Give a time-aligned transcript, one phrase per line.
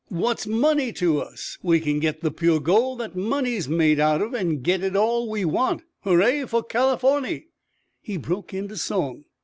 [0.09, 1.59] What's money to us?
[1.61, 5.29] We can git the pure gold that money's made out of, an' git it all
[5.29, 5.83] we want!
[5.99, 7.49] Hooray fer Californy!"
[8.01, 9.25] He broke into song.